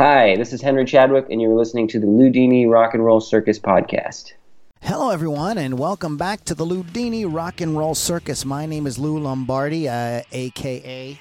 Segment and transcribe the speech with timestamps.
[0.00, 3.58] Hi, this is Henry Chadwick, and you're listening to the Loudini Rock and Roll Circus
[3.58, 4.32] podcast.
[4.80, 8.46] Hello, everyone, and welcome back to the Loudini Rock and Roll Circus.
[8.46, 11.18] My name is Lou Lombardi, uh, aka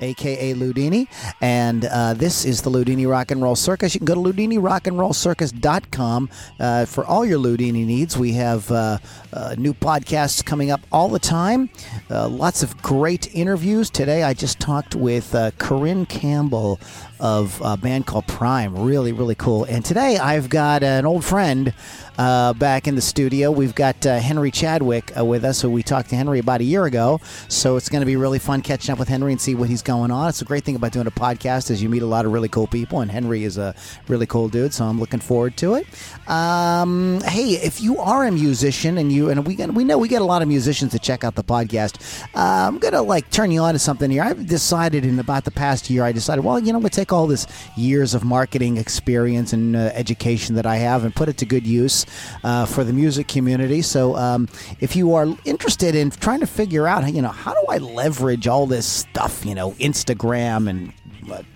[0.00, 1.08] aka Loudini,
[1.40, 3.94] and uh, this is the Loudini Rock and Roll Circus.
[3.94, 8.16] You can go to loudinirockandrollcircus.com uh, for all your Ludini needs.
[8.16, 8.98] We have uh,
[9.32, 11.68] uh new podcasts coming up all the time,
[12.08, 13.90] uh, lots of great interviews.
[13.90, 16.78] Today, I just talked with uh, Corinne Campbell
[17.20, 18.74] of a band called Prime.
[18.76, 19.64] Really, really cool.
[19.64, 21.72] And today, I've got an old friend
[22.18, 23.50] uh, back in the studio.
[23.50, 26.64] We've got uh, Henry Chadwick uh, with us, who we talked to Henry about a
[26.64, 27.20] year ago.
[27.48, 29.82] So it's going to be really fun catching up with Henry and see what he's
[29.82, 30.28] going on.
[30.28, 32.48] It's a great thing about doing a podcast is you meet a lot of really
[32.48, 33.74] cool people, and Henry is a
[34.08, 34.74] really cool dude.
[34.74, 35.86] So I'm looking forward to it.
[36.28, 40.22] Um, hey, if you are a musician and you and we we know we get
[40.22, 43.60] a lot of musicians to check out the podcast, uh, I'm gonna like turn you
[43.60, 44.22] on to something here.
[44.22, 47.09] I've decided in about the past year, I decided, well, you know, I'm gonna take
[47.12, 47.46] all this
[47.76, 51.66] years of marketing experience and uh, education that I have and put it to good
[51.66, 52.06] use
[52.44, 53.82] uh, for the music community.
[53.82, 54.48] So um,
[54.80, 58.46] if you are interested in trying to figure out, you know, how do I leverage
[58.46, 60.92] all this stuff, you know, Instagram and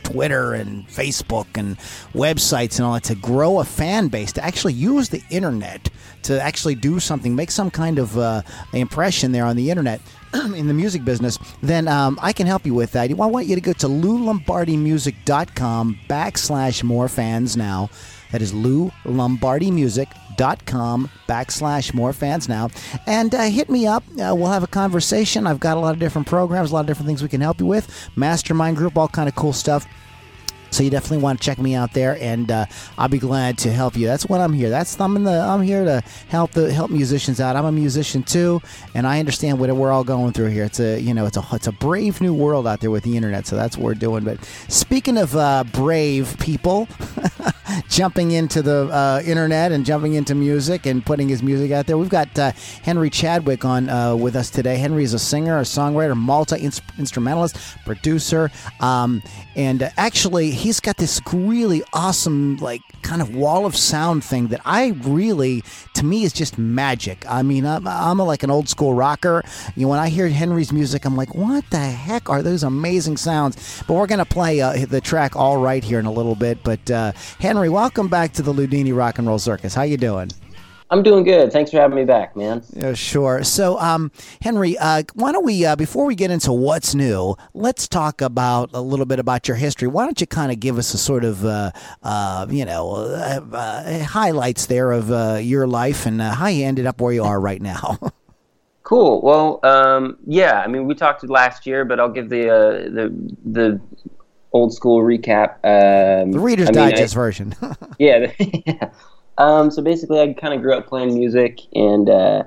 [0.02, 1.78] Twitter and Facebook and
[2.12, 5.88] websites and all that to grow a fan base, to actually use the internet
[6.24, 8.42] to actually do something, make some kind of uh,
[8.72, 10.00] impression there on the internet
[10.34, 13.10] in the music business, then um, I can help you with that.
[13.10, 17.90] I want you to go to loulombardimusic.com backslash more fans now.
[18.34, 22.68] That is Lou Lombardi Music dot com backslash more fans now
[23.06, 26.00] and uh, hit me up uh, we'll have a conversation i've got a lot of
[26.00, 29.06] different programs a lot of different things we can help you with mastermind group all
[29.06, 29.86] kind of cool stuff
[30.74, 32.66] so you definitely want to check me out there, and uh,
[32.98, 34.08] I'll be glad to help you.
[34.08, 34.70] That's what I'm here.
[34.70, 37.54] That's I'm in the I'm here to help the help musicians out.
[37.54, 38.60] I'm a musician too,
[38.92, 40.64] and I understand what we're all going through here.
[40.64, 43.16] It's a you know it's a it's a brave new world out there with the
[43.16, 43.46] internet.
[43.46, 44.24] So that's what we're doing.
[44.24, 46.88] But speaking of uh, brave people.
[47.88, 51.98] jumping into the uh, internet and jumping into music and putting his music out there.
[51.98, 54.76] We've got uh, Henry Chadwick on uh, with us today.
[54.76, 59.22] Henry is a singer, a songwriter, multi instrumentalist, producer, um,
[59.56, 64.60] and actually he's got this really awesome like kind of wall of sound thing that
[64.64, 65.62] I really,
[65.94, 67.24] to me, is just magic.
[67.28, 69.42] I mean, I'm, I'm like an old school rocker.
[69.76, 73.18] You know, when I hear Henry's music, I'm like, what the heck are those amazing
[73.18, 73.82] sounds?
[73.86, 76.64] But we're gonna play uh, the track all right here in a little bit.
[76.64, 79.74] But uh, Henry, welcome back to the Loudini Rock and Roll Circus.
[79.74, 80.30] How you doing?
[80.94, 81.50] I'm doing good.
[81.50, 82.62] Thanks for having me back, man.
[82.72, 83.42] Yeah, sure.
[83.42, 87.88] So, um, Henry, uh, why don't we, uh, before we get into what's new, let's
[87.88, 89.88] talk about a little bit about your history.
[89.88, 91.72] Why don't you kind of give us a sort of, uh,
[92.04, 97.00] uh you know, uh, uh, highlights there of your life and how you ended up
[97.00, 97.98] where you are right now?
[98.84, 99.20] cool.
[99.20, 100.60] Well, um, yeah.
[100.60, 102.44] I mean, we talked last year, but I'll give the
[102.94, 103.80] the the
[104.52, 105.56] old school recap.
[105.64, 107.54] Um, the Reader's I mean, Digest I, version.
[107.98, 108.32] yeah.
[108.38, 108.90] yeah.
[109.38, 112.44] Um, so basically, I kind of grew up playing music, and uh,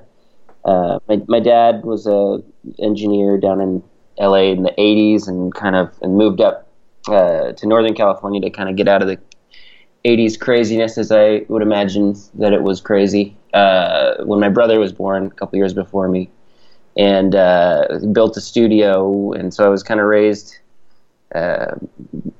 [0.64, 2.42] uh, my my dad was a
[2.78, 3.82] engineer down in
[4.18, 4.52] L.A.
[4.52, 6.68] in the '80s, and kind of and moved up
[7.08, 9.18] uh, to Northern California to kind of get out of the
[10.04, 13.36] '80s craziness, as I would imagine that it was crazy.
[13.52, 16.30] Uh, when my brother was born, a couple years before me,
[16.96, 20.58] and uh, built a studio, and so I was kind of raised.
[21.34, 21.74] Uh,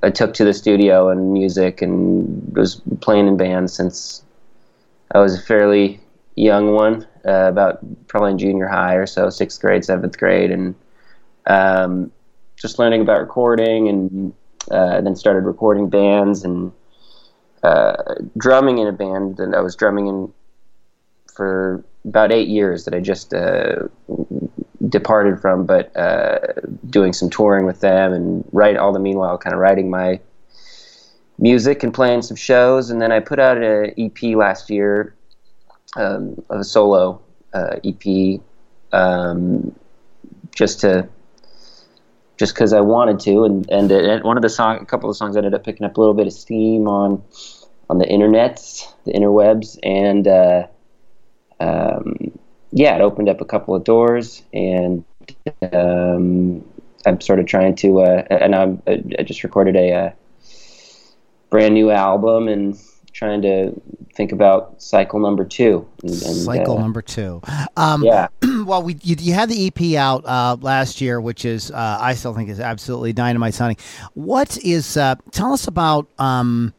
[0.02, 4.24] I took to the studio and music and was playing in bands since
[5.12, 6.00] I was a fairly
[6.36, 10.74] young one, uh, about probably in junior high or so, sixth grade, seventh grade, and
[11.46, 12.12] um,
[12.56, 14.32] just learning about recording, and
[14.70, 16.72] uh, then started recording bands and
[17.62, 17.94] uh,
[18.36, 20.32] drumming in a band that I was drumming in
[21.34, 23.88] for about eight years that I just uh,
[24.88, 26.38] departed from, but uh,
[26.88, 30.20] doing some touring with them and write all the meanwhile kind of writing my
[31.38, 32.90] music and playing some shows.
[32.90, 35.14] And then I put out an EP last year,
[35.96, 37.20] um, a solo
[37.52, 38.40] uh, EP,
[38.92, 39.74] um,
[40.54, 41.08] just to
[42.36, 45.16] just because I wanted to, and and, it, one of the song, a couple of
[45.16, 47.22] songs ended up picking up a little bit of steam on
[47.90, 48.60] on the internet,
[49.04, 50.66] the interwebs, and uh,
[51.60, 52.38] um,
[52.70, 55.04] yeah, it opened up a couple of doors, and
[55.72, 56.64] um,
[57.06, 60.12] I'm sort of trying to, uh, and I'm, I just recorded a, a uh,
[61.50, 62.78] brand new album and
[63.12, 63.72] trying to
[64.14, 65.88] think about cycle number two.
[66.02, 67.40] And, and, cycle uh, number two.
[67.76, 68.28] Um, yeah.
[68.64, 72.14] well, we you, you, had the EP out uh, last year, which is uh, I
[72.14, 73.78] still think is absolutely dynamite sounding.
[74.14, 74.96] What is?
[74.96, 76.08] Uh, tell us about.
[76.18, 76.74] Um,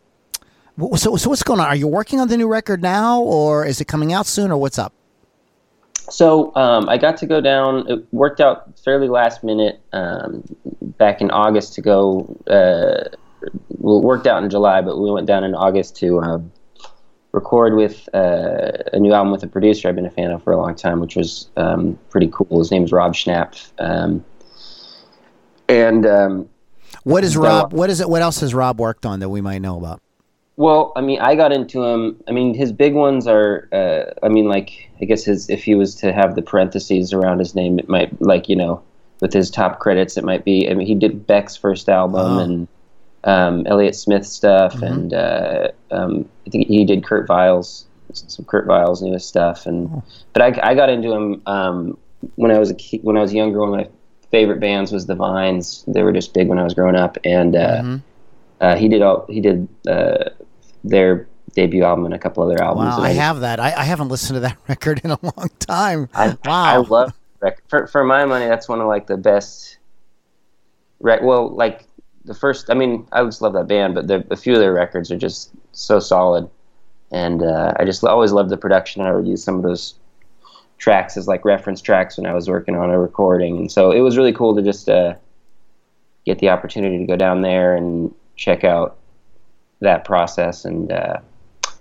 [0.95, 1.67] so so what's going on?
[1.67, 4.57] Are you working on the new record now, or is it coming out soon, or
[4.57, 4.93] what's up?
[6.09, 7.89] So um, I got to go down.
[7.89, 10.43] It worked out fairly last minute um,
[10.97, 13.15] back in August to go uh,
[13.69, 16.39] well, worked out in July, but we went down in August to uh,
[17.31, 20.53] record with uh, a new album with a producer I've been a fan of for
[20.53, 22.59] a long time, which was um, pretty cool.
[22.59, 23.71] His name is Rob Schnapf.
[23.79, 24.23] Um,
[25.67, 26.49] and um,
[27.03, 27.73] what is Rob?
[27.73, 28.09] What is it?
[28.09, 30.01] What else has Rob worked on that we might know about?
[30.57, 32.21] Well, I mean, I got into him.
[32.27, 33.69] I mean, his big ones are.
[33.71, 37.39] Uh, I mean, like I guess his if he was to have the parentheses around
[37.39, 38.81] his name, it might like you know
[39.21, 40.69] with his top credits, it might be.
[40.69, 42.39] I mean, he did Beck's first album oh.
[42.39, 42.67] and
[43.23, 44.83] um, Elliott Smith stuff, mm-hmm.
[44.85, 49.65] and uh, um, I think he did Kurt Vile's some Kurt Vile's newest stuff.
[49.65, 50.03] And oh.
[50.33, 51.97] but I, I got into him um,
[52.35, 53.59] when I was a kid, when I was younger.
[53.59, 53.89] One of my
[54.31, 55.83] favorite bands was the Vines.
[55.87, 57.97] They were just big when I was growing up, and uh, mm-hmm.
[58.61, 60.29] uh, he did all he did uh,
[60.83, 62.97] their debut album and a couple other albums.
[62.97, 63.59] Wow, I, I have that.
[63.59, 66.09] I, I, haven't listened to that record in a long time.
[66.13, 67.63] I, wow, I love that record.
[67.69, 68.47] for for my money.
[68.47, 69.77] That's one of like the best.
[71.01, 71.87] Rec- well, like
[72.29, 72.69] the first.
[72.69, 75.17] I mean, I just love that band, but the, a few of their records are
[75.17, 76.47] just so solid,
[77.11, 79.01] and uh, I just always loved the production.
[79.01, 79.95] I would use some of those
[80.77, 84.01] tracks as like reference tracks when I was working on a recording, and so it
[84.01, 85.15] was really cool to just uh,
[86.23, 88.97] get the opportunity to go down there and check out
[89.81, 90.65] that process.
[90.65, 91.17] And uh,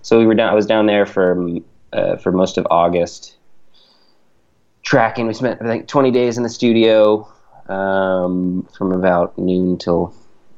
[0.01, 0.49] so we were down.
[0.49, 1.47] I was down there for
[1.93, 3.37] uh, for most of August
[4.81, 5.27] tracking.
[5.27, 7.31] We spent I think 20 days in the studio
[7.67, 10.11] um, from about noon till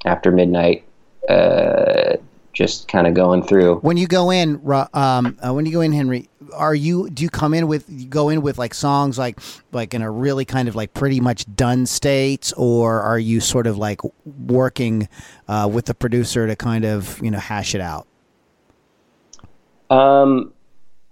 [0.06, 0.84] after midnight,
[1.30, 2.18] uh,
[2.54, 3.78] just kind of going through.
[3.78, 4.62] When you go in,
[4.94, 8.08] um, uh, when you go in, Henry, are you do you come in with you
[8.08, 9.40] go in with like songs like
[9.72, 13.68] like in a really kind of like pretty much done states, or are you sort
[13.68, 14.02] of like
[14.48, 15.08] working
[15.48, 18.08] uh, with the producer to kind of you know hash it out?
[19.90, 20.54] Um,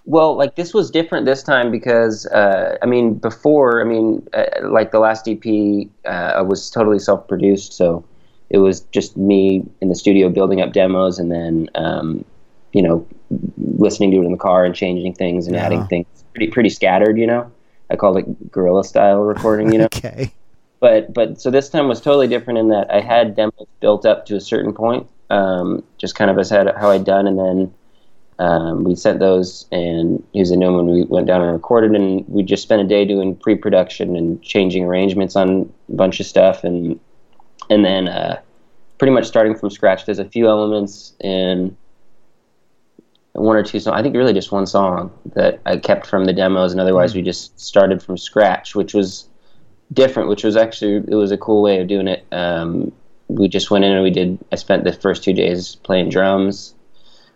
[0.05, 4.45] well, like this was different this time because uh, I mean before I mean uh,
[4.63, 8.03] like the last EP uh, was totally self-produced, so
[8.49, 12.25] it was just me in the studio building up demos and then um,
[12.73, 13.05] you know
[13.77, 15.65] listening to it in the car and changing things and yeah.
[15.65, 16.07] adding things.
[16.33, 17.51] Pretty pretty scattered you know?
[17.91, 19.85] I called it guerrilla style recording you know?
[19.85, 20.31] Okay.
[20.79, 24.25] But but so this time was totally different in that i had demos built up
[24.27, 27.27] to a certain point um, just kind of as how i'd done.
[27.27, 27.73] And then
[28.39, 31.91] um, we sent those and he was a new one we went down and recorded.
[31.91, 36.25] And we just spent a day doing pre-production and changing arrangements on a bunch of
[36.25, 36.63] stuff.
[36.63, 36.99] And
[37.69, 38.41] and then uh,
[38.97, 40.05] pretty much starting from scratch.
[40.05, 41.75] There's a few elements in
[43.33, 43.97] one or two songs.
[43.97, 47.19] I think really just one song that I kept from the demos, and otherwise mm-hmm.
[47.19, 49.27] we just started from scratch, which was
[49.93, 50.29] different.
[50.29, 52.25] Which was actually it was a cool way of doing it.
[52.31, 52.91] Um,
[53.27, 54.37] we just went in and we did.
[54.51, 56.73] I spent the first two days playing drums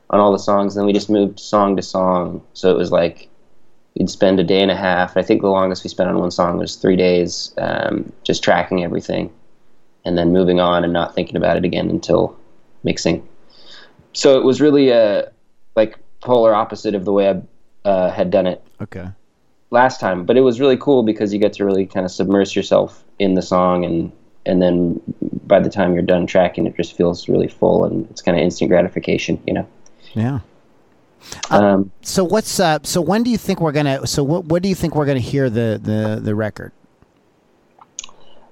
[0.10, 2.44] on all the songs, and then we just moved song to song.
[2.54, 3.30] So it was like
[3.98, 5.16] we'd spend a day and a half.
[5.16, 8.84] I think the longest we spent on one song was three days, um, just tracking
[8.84, 9.32] everything
[10.06, 12.38] and then moving on and not thinking about it again until
[12.84, 13.28] mixing.
[14.14, 15.32] So it was really a
[15.76, 17.42] like polar opposite of the way I
[17.88, 18.64] uh, had done it.
[18.82, 19.08] Okay.
[19.72, 22.56] Last time, but it was really cool because you get to really kind of submerge
[22.56, 24.12] yourself in the song, and
[24.46, 25.02] and then
[25.48, 28.44] by the time you're done tracking, it just feels really full, and it's kind of
[28.44, 29.68] instant gratification, you know.
[30.14, 30.42] Yeah.
[31.50, 34.62] Uh, um, so what's uh, so when do you think we're gonna so what what
[34.62, 36.72] do you think we're gonna hear the the the record?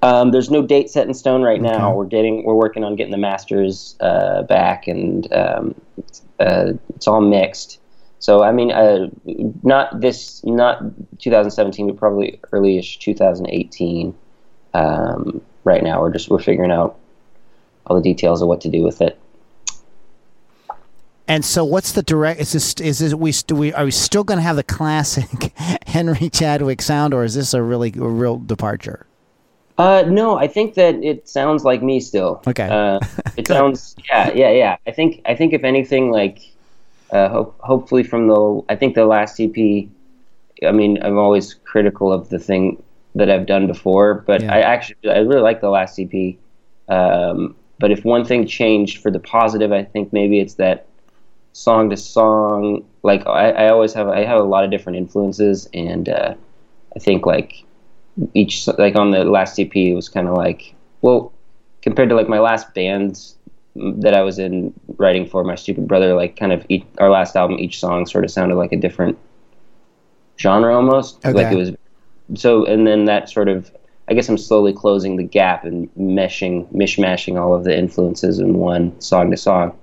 [0.04, 1.90] Um, there's no date set in stone right now.
[1.90, 1.98] Okay.
[1.98, 5.76] We're getting, we're working on getting the masters uh, back, and um,
[6.40, 7.80] uh, it's all mixed.
[8.20, 9.10] So I mean, uh,
[9.64, 10.82] not this, not
[11.20, 14.16] 2017, but probably early-ish 2018.
[14.74, 16.98] Um, right now, we're just we're figuring out
[17.86, 19.20] all the details of what to do with it.
[21.28, 22.42] And so, what's the direct?
[22.42, 25.54] Is this is this we, we are we still going to have the classic
[25.88, 29.08] Henry Chadwick sound, or is this a really a real departure?
[29.82, 32.44] Uh, no, I think that it sounds like me still.
[32.46, 32.70] Okay.
[32.70, 33.00] Uh,
[33.36, 34.78] it sounds, yeah, yeah, yeah.
[34.86, 36.38] I think, I think if anything, like,
[37.10, 39.90] uh, ho- hopefully from the, I think the last EP.
[40.64, 42.84] I mean, I'm always critical of the thing
[43.16, 44.54] that I've done before, but yeah.
[44.54, 46.36] I actually, I really like the last EP.
[46.88, 50.86] Um, but if one thing changed for the positive, I think maybe it's that
[51.54, 52.86] song to song.
[53.02, 56.36] Like I, I always have, I have a lot of different influences, and uh,
[56.96, 57.64] I think like
[58.34, 61.32] each like on the last EP it was kind of like well
[61.82, 63.36] compared to like my last bands
[63.76, 67.36] that I was in writing for my stupid brother like kind of each, our last
[67.36, 69.18] album each song sort of sounded like a different
[70.38, 71.18] genre almost.
[71.26, 71.32] Okay.
[71.32, 71.72] like it was
[72.36, 73.72] so and then that sort of
[74.10, 78.56] I guess I'm slowly closing the gap and meshing mishmashing all of the influences in
[78.56, 79.78] one song to song.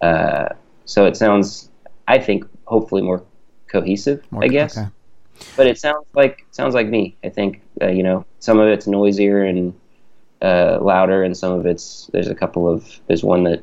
[0.00, 0.48] Uh,
[0.86, 1.68] so it sounds
[2.08, 3.22] I think hopefully more
[3.68, 4.76] cohesive more, I guess.
[4.76, 4.88] okay
[5.56, 7.16] but it sounds like sounds like me.
[7.24, 9.74] I think uh, you know some of it's noisier and
[10.42, 13.62] uh, louder, and some of it's there's a couple of there's one that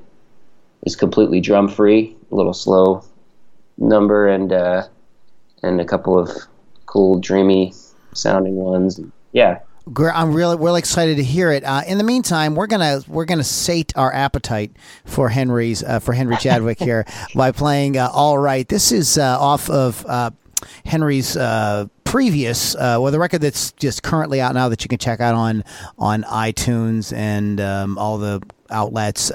[0.84, 3.04] is completely drum free, a little slow
[3.78, 4.88] number, and uh,
[5.64, 6.30] and a couple of
[6.86, 7.74] cool dreamy
[8.14, 9.00] sounding ones.
[9.32, 9.60] Yeah,
[10.14, 11.64] I'm really really excited to hear it.
[11.64, 14.72] Uh, in the meantime, we're gonna we're gonna sate our appetite
[15.06, 17.06] for Henry's uh, for Henry Chadwick here
[17.36, 20.32] by playing uh, "All Right." This is uh, off of uh,
[20.86, 25.20] Henry's uh, previous, well, the record that's just currently out now that you can check
[25.20, 25.64] out on
[25.98, 29.30] on iTunes and um, all the outlets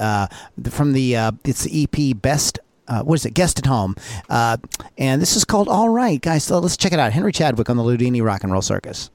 [0.71, 1.15] from the
[1.45, 3.33] it's the EP Best uh, what is it?
[3.33, 3.95] Guest at Home.
[4.29, 4.57] Uh,
[4.99, 6.45] and this is called All Right, guys.
[6.45, 7.13] So let's check it out.
[7.13, 9.11] Henry Chadwick on the Loudini Rock and Roll Circus.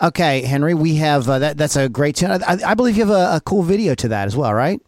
[0.00, 1.56] Okay, Henry, we have uh, that.
[1.56, 2.30] That's a great tune.
[2.30, 4.80] I, I believe you have a, a, cool video to that as well, right?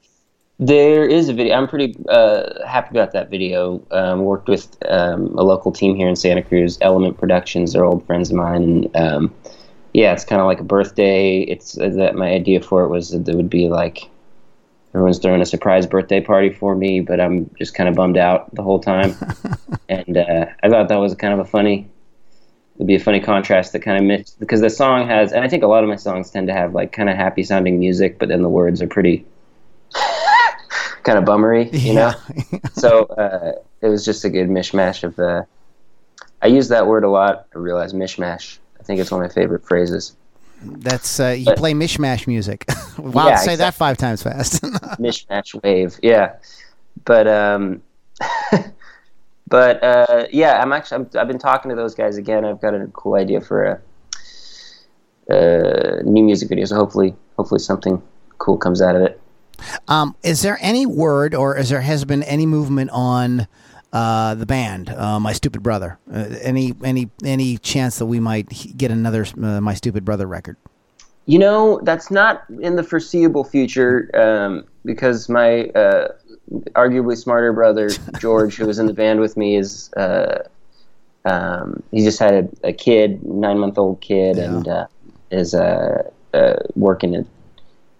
[0.61, 1.57] There is a video.
[1.57, 3.83] I'm pretty uh, happy about that video.
[3.91, 7.73] Um, worked with um, a local team here in Santa Cruz, Element Productions.
[7.73, 9.35] They're old friends of mine, and um,
[9.95, 11.41] yeah, it's kind of like a birthday.
[11.41, 14.09] It's uh, that my idea for it was that it would be like
[14.95, 18.55] everyone's throwing a surprise birthday party for me, but I'm just kind of bummed out
[18.55, 19.17] the whole time.
[19.89, 21.89] and uh, I thought that was kind of a funny
[22.81, 25.49] would be a funny contrast that kind of missed because the song has, and I
[25.49, 28.19] think a lot of my songs tend to have like kind of happy sounding music,
[28.19, 29.27] but then the words are pretty
[31.03, 32.15] kind of bummery, you know.
[32.73, 35.47] so uh, it was just a good mishmash of the.
[36.41, 37.49] I use that word a lot.
[37.55, 38.57] I realize mishmash.
[38.81, 40.17] I think it's one of my favorite phrases.
[40.63, 42.65] That's uh, you but, play mishmash music.
[42.99, 43.57] wow, yeah, say exactly.
[43.57, 44.63] that five times fast.
[44.99, 46.37] mishmash wave, yeah.
[47.05, 47.83] But um,
[49.51, 52.45] but uh, yeah, I'm actually i have been talking to those guys again.
[52.45, 56.65] I've got a cool idea for a, a new music video.
[56.65, 58.01] So hopefully, hopefully something
[58.39, 59.21] cool comes out of it.
[59.89, 63.49] Um, is there any word, or is there has been any movement on
[63.93, 65.99] uh, the band, uh, My Stupid Brother?
[66.11, 70.57] Uh, any any any chance that we might get another uh, My Stupid Brother record?
[71.27, 76.09] You know, that's not in the foreseeable future um, because my uh,
[76.75, 77.91] arguably smarter brother
[78.21, 80.49] George, who was in the band with me, is uh,
[81.25, 84.45] um, he just had a, a kid, nine month old kid, yeah.
[84.45, 84.87] and uh,
[85.31, 86.03] is uh,
[86.35, 87.25] uh working a,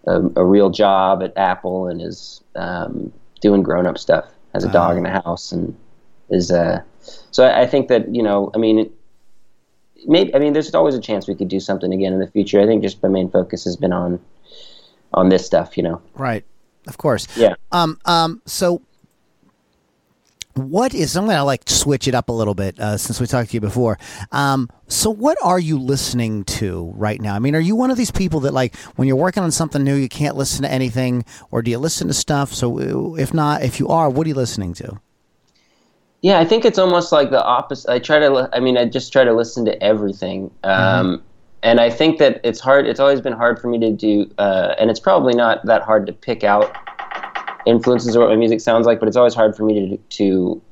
[0.07, 4.27] a, a, real job at Apple and is um, doing grown up stuff.
[4.53, 5.77] Has a dog in the house and
[6.29, 6.83] is uh,
[7.31, 8.91] so I, I, think that you know I mean.
[10.07, 12.61] maybe I mean, there's always a chance we could do something again in the future.
[12.61, 14.19] I think just my main focus has been on
[15.15, 16.01] on this stuff, you know.
[16.15, 16.45] Right.
[16.87, 17.27] Of course.
[17.37, 17.55] Yeah.
[17.73, 17.99] Um.
[18.05, 18.43] Um.
[18.47, 18.83] So,
[20.55, 21.17] what is?
[21.17, 23.55] I'm going to like switch it up a little bit uh, since we talked to
[23.55, 23.99] you before.
[24.33, 24.69] Um.
[24.89, 27.35] So, what are you listening to right now?
[27.35, 29.85] I mean, are you one of these people that like when you're working on something
[29.85, 32.53] new, you can't listen to anything, or do you listen to stuff?
[32.53, 35.01] So, if not, if you are, what are you listening to?
[36.23, 37.91] Yeah, I think it's almost like the opposite.
[37.91, 38.49] I try to.
[38.53, 40.51] I mean, I just try to listen to everything.
[40.65, 41.23] Um,
[41.63, 42.87] And I think that it's hard.
[42.87, 46.07] It's always been hard for me to do, uh, and it's probably not that hard
[46.07, 46.75] to pick out
[47.67, 48.99] influences or what my music sounds like.
[48.99, 50.63] But it's always hard for me to to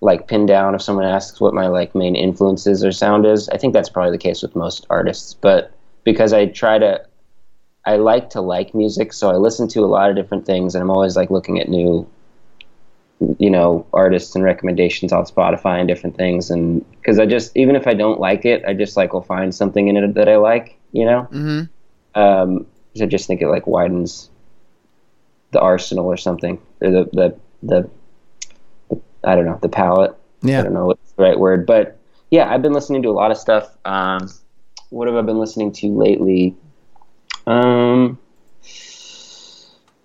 [0.00, 3.48] like pin down if someone asks what my like main influences or sound is.
[3.48, 5.34] I think that's probably the case with most artists.
[5.34, 5.72] But
[6.04, 7.04] because I try to,
[7.84, 10.82] I like to like music, so I listen to a lot of different things, and
[10.82, 12.08] I'm always like looking at new
[13.38, 16.50] you know artists and recommendations on Spotify and different things.
[16.50, 19.54] And because I just even if I don't like it I just like will find
[19.54, 21.28] something in it that I like you know?
[21.32, 22.20] Mm-hmm.
[22.20, 22.66] um
[23.00, 24.30] I just think it like widens
[25.50, 27.90] the arsenal or something or the the the,
[28.90, 30.14] the I don't know the palette.
[30.42, 30.60] Yeah.
[30.60, 31.98] I don't know what's the right word but
[32.30, 33.76] yeah I've been listening to a lot of stuff.
[33.86, 34.28] Um
[34.90, 36.54] what have I been listening to lately?
[37.46, 38.18] Um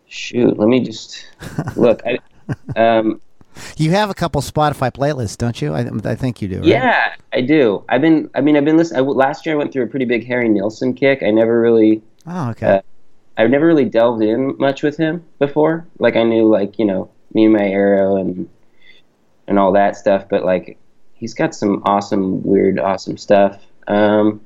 [0.07, 1.25] shoot let me just
[1.75, 2.01] look.
[2.05, 2.19] I
[2.75, 3.21] um
[3.75, 5.73] You have a couple Spotify playlists, don't you?
[5.73, 6.59] I, I think you do.
[6.59, 6.67] Right?
[6.67, 7.83] Yeah, I do.
[7.89, 8.29] I've been.
[8.33, 9.05] I mean, I've been listening.
[9.05, 11.21] Last year, I went through a pretty big Harry Nilsson kick.
[11.21, 12.01] I never really.
[12.25, 12.65] Oh, okay.
[12.67, 12.81] Uh,
[13.37, 15.85] I've never really delved in much with him before.
[15.99, 18.49] Like I knew, like you know, me and my arrow and
[19.47, 20.25] and all that stuff.
[20.29, 20.77] But like,
[21.13, 23.61] he's got some awesome, weird, awesome stuff.
[23.87, 24.41] Um,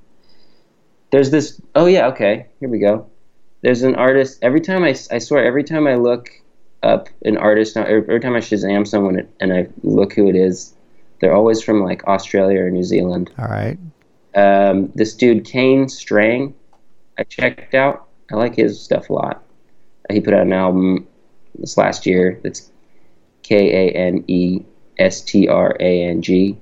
[1.12, 1.62] there's this.
[1.76, 2.48] Oh yeah, okay.
[2.60, 3.08] Here we go.
[3.62, 4.40] There's an artist.
[4.42, 6.30] Every time I, I swear, every time I look
[6.86, 10.74] up an artist, now, every time I Shazam someone and I look who it is,
[11.20, 13.32] they're always from like Australia or New Zealand.
[13.40, 13.78] All right.
[14.36, 16.54] Um, this dude Kane Strang,
[17.18, 18.08] I checked out.
[18.32, 19.44] I like his stuff a lot.
[20.12, 21.08] He put out an album
[21.58, 22.40] this last year.
[22.44, 22.72] That's
[23.44, 24.62] K A N E
[25.00, 26.58] S T R A N G.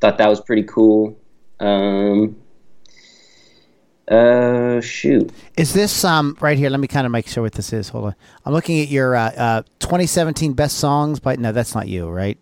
[0.00, 1.18] Thought that was pretty cool.
[1.60, 2.36] Um,
[4.10, 5.30] uh, shoot.
[5.56, 6.70] Is this um right here?
[6.70, 7.88] Let me kind of make sure what this is.
[7.90, 8.14] Hold on.
[8.44, 12.38] I'm looking at your uh, uh 2017 best songs, but no, that's not you, right?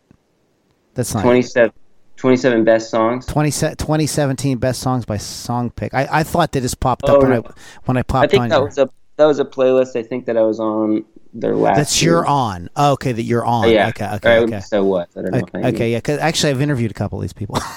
[0.94, 1.72] That's not 27,
[2.16, 3.26] 27 best songs.
[3.26, 5.92] 20, 2017 best songs by Song Pick.
[5.92, 7.42] I, I thought that just popped up Oh, when no.
[7.46, 7.50] I
[7.84, 8.24] when I popped.
[8.24, 8.48] I think on.
[8.48, 9.96] that your- was a that was a playlist.
[9.96, 11.76] I think that I was on their last.
[11.76, 12.12] that's year.
[12.12, 12.68] you're on.
[12.76, 13.66] Oh, okay, that you're on.
[13.66, 13.88] Oh, yeah.
[13.88, 14.06] Okay.
[14.14, 14.38] Okay.
[14.40, 14.60] Okay.
[14.60, 15.08] So what?
[15.16, 15.38] I don't know.
[15.38, 15.98] Okay, okay, yeah.
[15.98, 17.58] Because actually, I've interviewed a couple of these people.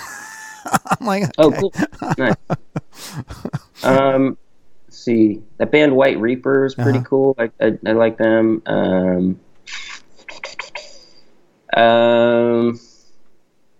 [0.99, 1.73] I'm like, Oh, cool.
[2.17, 2.36] nice.
[3.82, 4.38] Um,
[4.88, 7.08] let's see, that band White Reaper is pretty Uh-huh.
[7.10, 7.36] cool.
[7.39, 8.62] I, I I like them.
[8.65, 9.39] Um,
[11.75, 12.79] um,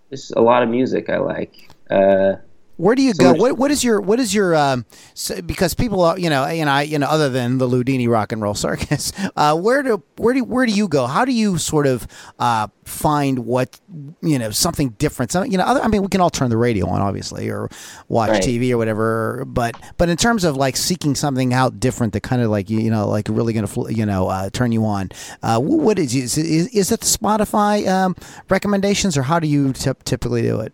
[0.08, 1.68] there's a lot of music I like.
[1.90, 2.36] Uh,
[2.80, 3.34] Where do you So go?
[3.34, 4.86] What what is your what is your um?
[5.12, 8.32] s because people are you know and I you know other than the Loudini Rock
[8.32, 11.06] and Roll Circus, uh, where do where do where do you go?
[11.06, 12.06] How do you sort of
[12.38, 13.78] uh find what
[14.22, 15.30] you know something different?
[15.30, 17.68] Some, you know, other, I mean, we can all turn the radio on obviously or
[18.08, 18.42] watch Right.
[18.42, 22.40] TV or whatever, but but in terms of like seeking something out different that kind
[22.40, 25.10] of like you know like really going to you know uh, turn you on,
[25.42, 28.16] uh, what is is is, is it the Spotify um,
[28.48, 30.72] recommendations or how do you typ typically do it?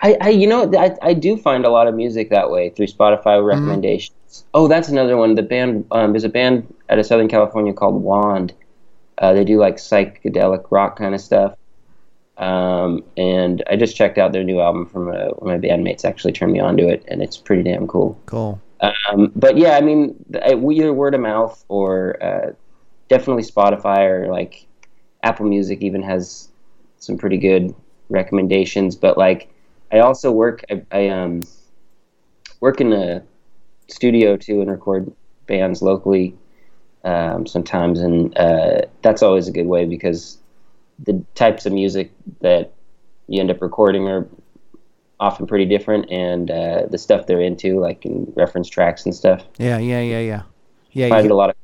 [0.00, 2.86] I, I you know I, I do find a lot of music that way through
[2.86, 4.44] Spotify recommendations.
[4.54, 5.34] Oh, that's another one.
[5.34, 8.52] The band um, there's a band out of Southern California called Wand.
[9.18, 11.54] Uh, they do like psychedelic rock kind of stuff.
[12.36, 16.04] Um, and I just checked out their new album from uh, one of my bandmates.
[16.04, 18.16] Actually, turned me on to it, and it's pretty damn cool.
[18.26, 18.60] Cool.
[18.80, 22.52] Um, but yeah, I mean, I- either word of mouth or uh,
[23.08, 24.66] definitely Spotify or like
[25.24, 26.48] Apple Music even has
[27.00, 27.74] some pretty good
[28.08, 28.94] recommendations.
[28.94, 29.50] But like,
[29.92, 30.64] I also work.
[30.70, 31.42] I, I um
[32.60, 33.22] work in a
[33.88, 35.10] studio too and record
[35.46, 36.36] bands locally
[37.04, 40.38] um, sometimes, and uh, that's always a good way because
[40.98, 42.72] the types of music that
[43.28, 44.26] you end up recording are
[45.20, 49.44] often pretty different, and uh, the stuff they're into, like in reference tracks and stuff,
[49.58, 50.42] Yeah, yeah, yeah, yeah.
[50.92, 51.56] Yeah, you find get- a lot of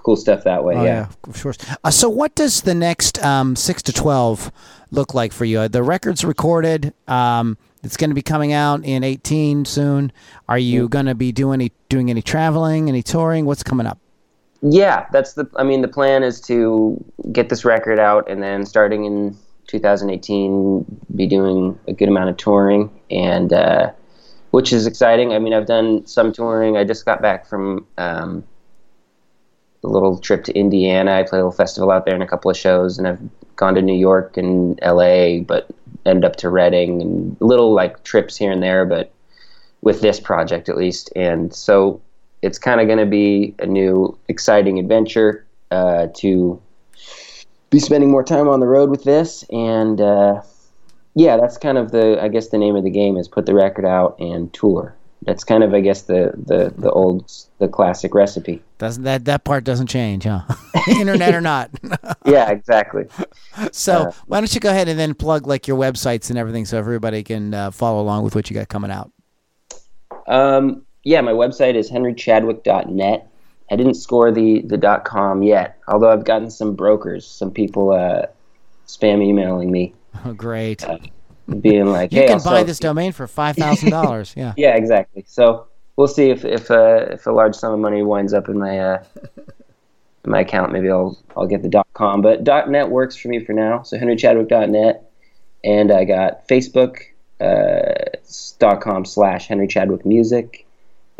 [0.00, 0.74] cool stuff that way.
[0.74, 1.08] Oh, yeah.
[1.08, 1.58] of course.
[1.84, 4.50] Uh, so, what does the next um, six to twelve
[4.90, 5.68] look like for you?
[5.68, 6.92] The record's recorded.
[7.08, 10.12] Um, it's going to be coming out in eighteen soon.
[10.48, 13.46] Are you going to be doing any doing any traveling, any touring?
[13.46, 13.98] What's coming up?
[14.62, 15.48] Yeah, that's the.
[15.56, 19.36] I mean, the plan is to get this record out, and then starting in
[19.68, 20.84] 2018,
[21.14, 23.90] be doing a good amount of touring, and uh,
[24.50, 25.32] which is exciting.
[25.32, 26.76] I mean, I've done some touring.
[26.76, 28.44] I just got back from um,
[29.82, 31.12] a little trip to Indiana.
[31.12, 33.20] I played a little festival out there and a couple of shows, and I've
[33.56, 35.68] gone to New York and L.A., but
[36.06, 39.12] end up to Reading and little like trips here and there, but
[39.82, 41.10] with this project at least.
[41.16, 42.00] And so
[42.42, 46.60] it's kind of going to be a new exciting adventure uh, to
[47.70, 50.42] be spending more time on the road with this and uh,
[51.14, 53.54] yeah that's kind of the i guess the name of the game is put the
[53.54, 58.14] record out and tour that's kind of i guess the the, the old the classic
[58.14, 58.62] recipe.
[58.78, 60.40] Doesn't that that part doesn't change huh?
[60.88, 61.70] Internet or not.
[62.24, 63.06] Yeah exactly.
[63.72, 66.64] So uh, why don't you go ahead and then plug like your websites and everything
[66.64, 69.10] so everybody can uh, follow along with what you got coming out?
[70.26, 73.26] Um, yeah my website is henrychadwick.net
[73.70, 77.92] I didn't score the the dot com yet, although I've gotten some brokers, some people
[77.92, 78.26] uh,
[78.86, 79.94] spam emailing me.
[80.24, 80.84] Oh, great.
[80.84, 80.98] Uh,
[81.58, 84.34] being like, you hey, can I'll buy this domain for five thousand dollars.
[84.36, 84.54] Yeah.
[84.56, 85.24] yeah, exactly.
[85.26, 88.58] So we'll see if if uh, if a large sum of money winds up in
[88.58, 89.04] my uh,
[90.24, 90.72] in my account.
[90.72, 93.82] Maybe I'll I'll get the dot com, but dot net works for me for now.
[93.82, 95.10] So henrychadwick.net,
[95.64, 97.00] and I got Facebook
[97.40, 98.16] uh,
[98.58, 100.66] dot com slash Henry Chadwick Music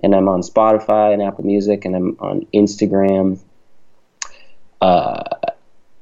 [0.03, 3.38] and I'm on Spotify and Apple Music, and I'm on Instagram,
[4.81, 5.23] uh,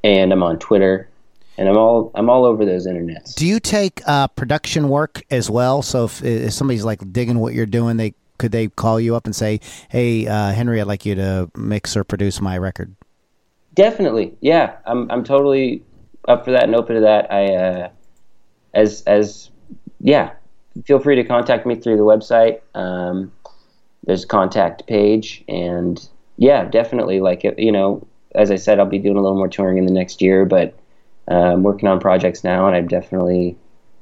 [0.05, 1.08] and I'm on Twitter,
[1.59, 3.35] and I'm all I'm all over those internets.
[3.35, 5.83] Do you take uh, production work as well?
[5.83, 9.27] So if, if, somebody's like digging what you're doing, they could they call you up
[9.27, 12.95] and say, "Hey, uh, Henry, I'd like you to mix or produce my record."
[13.75, 14.77] Definitely, yeah.
[14.87, 15.83] I'm I'm totally
[16.27, 17.31] up for that and open to that.
[17.31, 17.91] I uh,
[18.73, 19.51] as as
[20.01, 20.33] yeah,
[20.85, 22.61] feel free to contact me through the website.
[22.75, 23.33] Um,
[24.09, 28.99] there's a contact page and yeah definitely like you know as i said i'll be
[28.99, 30.78] doing a little more touring in the next year but
[31.29, 33.57] i'm working on projects now and i'm definitely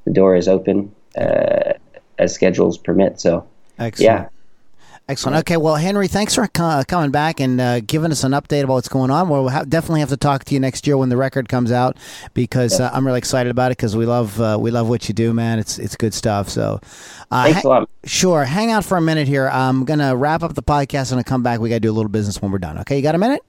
[0.05, 1.73] the door is open uh,
[2.19, 3.45] as schedules permit so
[3.79, 3.99] Excellent.
[4.05, 4.29] yeah
[5.09, 5.37] Excellent.
[5.37, 5.55] Okay.
[5.55, 8.89] Well, Henry, thanks for co- coming back and uh, giving us an update about what's
[8.89, 9.29] going on.
[9.29, 11.95] We'll ha- definitely have to talk to you next year when the record comes out
[12.33, 15.13] because uh, I'm really excited about it because we love uh, we love what you
[15.13, 15.59] do, man.
[15.59, 16.49] It's it's good stuff.
[16.49, 16.81] So,
[17.31, 17.89] uh, thanks ha- a lot.
[18.03, 18.43] Sure.
[18.43, 19.47] Hang out for a minute here.
[19.47, 21.61] I'm gonna wrap up the podcast and I come back.
[21.61, 22.77] We got to do a little business when we're done.
[22.79, 22.97] Okay.
[22.97, 23.41] You got a minute?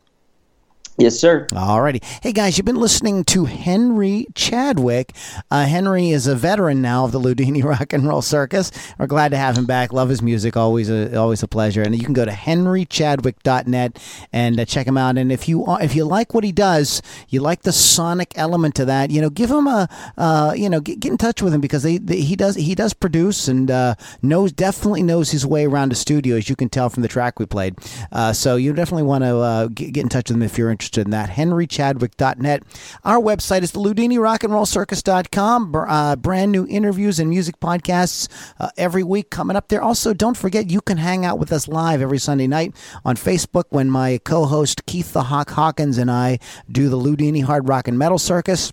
[0.98, 1.46] Yes, sir.
[1.52, 2.02] Alrighty.
[2.24, 5.14] Hey, guys, you've been listening to Henry Chadwick.
[5.48, 8.72] Uh, Henry is a veteran now of the Loudini Rock and Roll Circus.
[8.98, 9.92] We're glad to have him back.
[9.92, 10.56] Love his music.
[10.56, 11.82] Always a, always a pleasure.
[11.82, 15.18] And you can go to henrychadwick.net and uh, check him out.
[15.18, 18.84] And if you if you like what he does, you like the sonic element to
[18.86, 21.60] that, you know, give him a, uh, you know, get, get in touch with him
[21.60, 25.64] because they, they, he does he does produce and uh, knows definitely knows his way
[25.64, 27.76] around the studio, as you can tell from the track we played.
[28.10, 30.72] Uh, so you definitely want to uh, get, get in touch with him if you're
[30.72, 32.62] interested interested in that, henrychadwick.net.
[33.04, 35.74] Our website is the Loudini Rock and Roll Circus.com.
[35.74, 39.82] Uh, brand new interviews and music podcasts uh, every week coming up there.
[39.82, 42.74] Also, don't forget you can hang out with us live every Sunday night
[43.04, 46.38] on Facebook when my co host Keith the Hawk Hawkins and I
[46.70, 48.72] do the Loudini Hard Rock and Metal Circus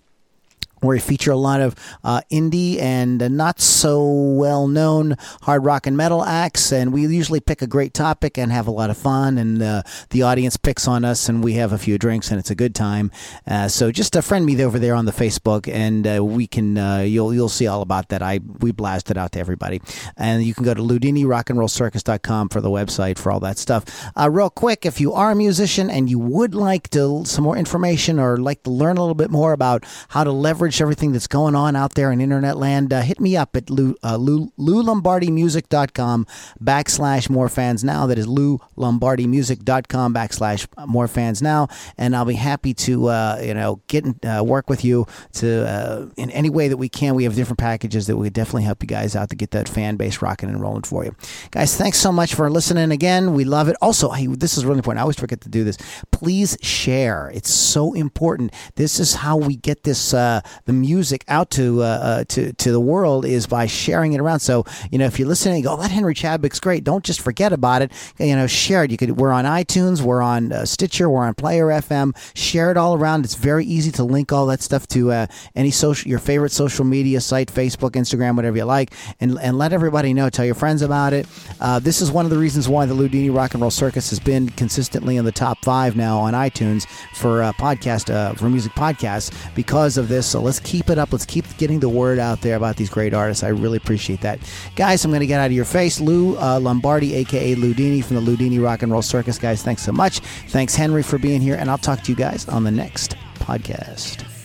[0.80, 5.64] where we feature a lot of uh, indie and uh, not so well known hard
[5.64, 6.72] rock and metal acts.
[6.72, 9.38] And we usually pick a great topic and have a lot of fun.
[9.38, 12.50] And uh, the audience picks on us, and we have a few drinks, and it's
[12.50, 13.10] a good time.
[13.46, 16.76] Uh, so just uh, friend me over there on the Facebook, and uh, we can
[17.06, 18.22] you'll you'll see all about that.
[18.22, 19.80] I we blast it out to everybody,
[20.16, 23.84] and you can go to LoudiniRockAndRollCircus.com for the website for all that stuff.
[24.28, 28.18] real quick, if you are a musician and you would like to some more information
[28.18, 31.54] or like to learn a little bit more about how to leverage everything that's going
[31.54, 36.26] on out there in internet land, uh, hit me up at Lou, uh, Lou, LouLombardiMusic.com
[36.62, 38.06] backslash more fans now.
[38.06, 41.68] That is LouLombardiMusic.com backslash more fans now.
[41.96, 46.06] And I'll be happy to, uh, you know, get uh, work with you to, uh,
[46.16, 47.14] in any way that we can.
[47.14, 49.96] We have different packages that we definitely help you guys out to get that fan
[49.96, 51.14] base rocking and rolling for you.
[51.50, 53.34] Guys, thanks so much for listening again.
[53.34, 53.76] We love it.
[53.80, 55.00] Also, hey, this is really important.
[55.00, 55.76] I always forget to do this.
[56.10, 57.30] Please share.
[57.34, 58.52] It's so important.
[58.76, 62.72] This is how we get this, uh, the music out to uh, uh, to to
[62.72, 64.40] the world is by sharing it around.
[64.40, 66.84] So you know, if you're listening, go, oh, that Henry Chadwick's great.
[66.84, 67.92] Don't just forget about it.
[68.18, 68.90] You know, share it.
[68.90, 69.16] You could.
[69.16, 70.00] We're on iTunes.
[70.00, 71.08] We're on uh, Stitcher.
[71.08, 72.16] We're on Player FM.
[72.36, 73.24] Share it all around.
[73.24, 76.84] It's very easy to link all that stuff to uh, any social your favorite social
[76.84, 80.30] media site, Facebook, Instagram, whatever you like, and and let everybody know.
[80.30, 81.26] Tell your friends about it.
[81.60, 84.18] Uh, this is one of the reasons why the Loudini Rock and Roll Circus has
[84.18, 89.32] been consistently in the top five now on iTunes for uh, podcast for music podcasts
[89.54, 90.26] because of this.
[90.26, 91.12] So let's keep it up.
[91.12, 93.42] Let's keep getting the word out there about these great artists.
[93.42, 94.38] I really appreciate that.
[94.76, 96.00] Guys, I'm going to get out of your face.
[96.00, 99.38] Lou uh, Lombardi, aka Loudini from the Loudini Rock and Roll Circus.
[99.38, 100.20] Guys, thanks so much.
[100.48, 101.56] Thanks, Henry, for being here.
[101.56, 104.35] And I'll talk to you guys on the next podcast.